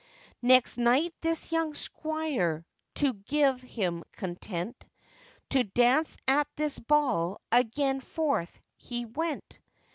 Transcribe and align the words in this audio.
Next 0.41 0.79
night 0.79 1.13
this 1.21 1.51
young 1.51 1.75
squire, 1.75 2.65
to 2.95 3.13
give 3.13 3.61
him 3.61 4.03
content, 4.13 4.83
To 5.51 5.63
dance 5.63 6.17
at 6.27 6.47
this 6.55 6.79
ball 6.79 7.39
again 7.51 7.99
forth 7.99 8.59
he 8.77 9.05
went. 9.05 9.59